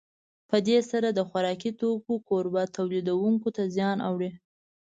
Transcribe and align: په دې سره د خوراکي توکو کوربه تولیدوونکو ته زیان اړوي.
په 0.49 0.57
دې 0.67 0.79
سره 0.91 1.07
د 1.11 1.19
خوراکي 1.29 1.71
توکو 1.81 2.13
کوربه 2.27 2.63
تولیدوونکو 2.77 3.49
ته 3.55 3.63
زیان 3.75 3.97
اړوي. 4.09 4.31